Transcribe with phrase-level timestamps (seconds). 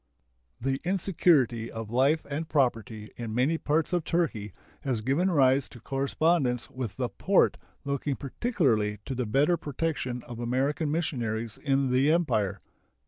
[0.59, 5.79] The insecurity of life and property in many parts of Turkey has given rise to
[5.79, 12.09] correspondence with the Porte looking particularly to the better protection of American missionaries in the
[12.11, 12.59] Empire.